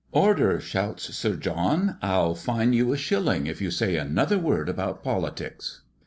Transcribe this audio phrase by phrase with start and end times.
[0.13, 5.03] "Order!" shouts Sir John, "I'll fine you a shilling if you say another word about
[5.03, 5.83] politics."